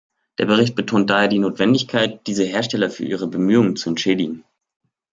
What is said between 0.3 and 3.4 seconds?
Der Bericht betont daher die Notwendigkeit, diese Hersteller für ihre